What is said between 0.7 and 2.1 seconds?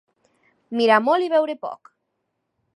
Mirar molt i veure poc.